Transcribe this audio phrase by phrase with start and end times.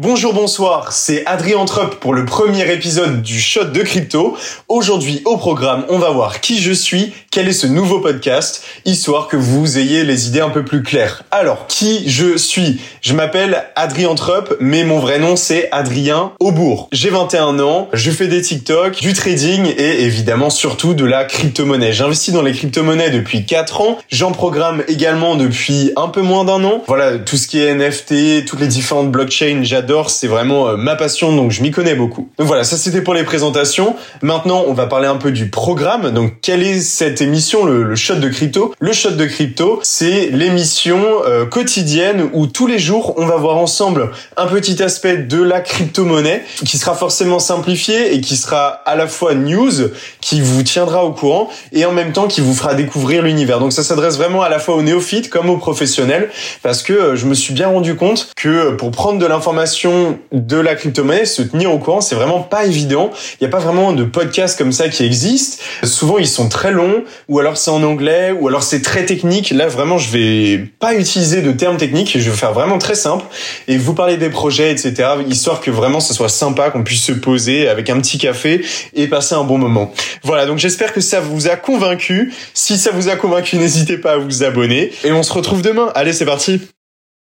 [0.00, 4.36] Bonjour, bonsoir, c'est Adrien Trupp pour le premier épisode du Shot de Crypto.
[4.66, 9.28] Aujourd'hui au programme, on va voir qui je suis, quel est ce nouveau podcast, histoire
[9.28, 11.22] que vous ayez les idées un peu plus claires.
[11.30, 12.80] Alors, qui je suis?
[13.02, 16.88] Je m'appelle Adrien Trupp, mais mon vrai nom c'est Adrien Aubourg.
[16.90, 21.92] J'ai 21 ans, je fais des TikTok, du trading et évidemment surtout de la crypto-monnaie.
[21.92, 26.64] J'investis dans les crypto-monnaies depuis 4 ans, j'en programme également depuis un peu moins d'un
[26.64, 26.82] an.
[26.88, 30.96] Voilà, tout ce qui est NFT, toutes les différentes blockchains, j'adore, c'est vraiment euh, ma
[30.96, 32.28] passion, donc je m'y connais beaucoup.
[32.38, 33.96] Donc voilà, ça c'était pour les présentations.
[34.22, 36.10] Maintenant, on va parler un peu du programme.
[36.10, 38.74] Donc, quelle est cette émission, le, shot de crypto?
[38.78, 43.56] Le shot de crypto, c'est l'émission euh, quotidienne où tous les jours, on va voir
[43.56, 48.96] ensemble un petit aspect de la crypto-monnaie qui sera forcément simplifié et qui sera à
[48.96, 49.72] la fois news,
[50.20, 53.60] qui vous tiendra au courant et en même temps qui vous fera découvrir l'univers.
[53.60, 56.30] Donc, ça s'adresse vraiment à la fois aux néophytes comme aux professionnels
[56.62, 59.73] parce que euh, je me suis bien rendu compte que pour prendre de l'information
[60.32, 63.10] de la crypto-monnaie, se tenir au courant, c'est vraiment pas évident.
[63.40, 65.60] Il n'y a pas vraiment de podcast comme ça qui existe.
[65.82, 69.50] Souvent, ils sont très longs, ou alors c'est en anglais, ou alors c'est très technique.
[69.50, 72.18] Là, vraiment, je vais pas utiliser de termes techniques.
[72.18, 73.24] Je vais faire vraiment très simple
[73.68, 74.94] et vous parler des projets, etc.
[75.28, 79.06] Histoire que vraiment ce soit sympa, qu'on puisse se poser avec un petit café et
[79.08, 79.92] passer un bon moment.
[80.22, 80.46] Voilà.
[80.46, 82.32] Donc, j'espère que ça vous a convaincu.
[82.54, 85.90] Si ça vous a convaincu, n'hésitez pas à vous abonner et on se retrouve demain.
[85.94, 86.60] Allez, c'est parti.